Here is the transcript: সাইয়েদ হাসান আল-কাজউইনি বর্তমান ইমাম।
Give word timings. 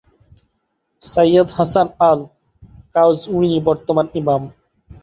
সাইয়েদ 1.01 1.49
হাসান 1.57 1.87
আল-কাজউইনি 2.09 3.59
বর্তমান 3.67 4.05
ইমাম। 4.15 4.41